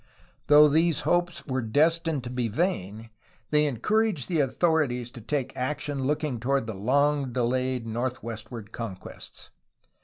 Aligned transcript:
Though 0.47 0.67
these 0.67 1.01
hopes 1.01 1.45
were 1.45 1.61
destined 1.61 2.23
to 2.23 2.31
be 2.31 2.47
vain, 2.47 3.11
they 3.51 3.67
encouraged 3.67 4.29
the 4.29 4.39
authorities 4.39 5.11
to 5.11 5.21
take 5.21 5.55
action 5.55 6.05
looking 6.05 6.39
toward 6.39 6.65
the 6.65 6.73
long 6.73 7.31
delayed 7.31 7.85
northwestward 7.85 8.71
conquests. 8.71 9.51